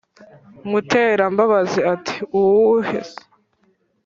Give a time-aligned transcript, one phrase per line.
[0.69, 3.19] Muterambabazi ati"uwuhe se